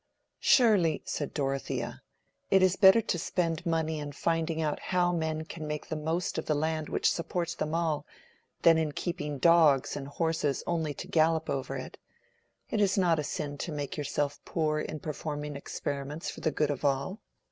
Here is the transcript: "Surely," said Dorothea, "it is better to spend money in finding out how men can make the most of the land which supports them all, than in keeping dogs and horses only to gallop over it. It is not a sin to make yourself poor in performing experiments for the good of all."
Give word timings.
"Surely," 0.39 1.03
said 1.05 1.31
Dorothea, 1.31 2.01
"it 2.49 2.63
is 2.63 2.75
better 2.75 3.01
to 3.03 3.19
spend 3.19 3.63
money 3.67 3.99
in 3.99 4.13
finding 4.13 4.59
out 4.59 4.79
how 4.79 5.11
men 5.11 5.45
can 5.45 5.67
make 5.67 5.87
the 5.89 5.95
most 5.95 6.39
of 6.39 6.47
the 6.47 6.55
land 6.55 6.89
which 6.89 7.11
supports 7.11 7.53
them 7.53 7.75
all, 7.75 8.07
than 8.63 8.79
in 8.79 8.93
keeping 8.93 9.37
dogs 9.37 9.95
and 9.95 10.07
horses 10.07 10.63
only 10.65 10.95
to 10.95 11.07
gallop 11.07 11.51
over 11.51 11.75
it. 11.77 11.99
It 12.71 12.81
is 12.81 12.97
not 12.97 13.19
a 13.19 13.23
sin 13.23 13.59
to 13.59 13.71
make 13.71 13.95
yourself 13.95 14.39
poor 14.43 14.79
in 14.79 14.99
performing 15.01 15.55
experiments 15.55 16.31
for 16.31 16.41
the 16.41 16.49
good 16.49 16.71
of 16.71 16.83
all." 16.83 17.19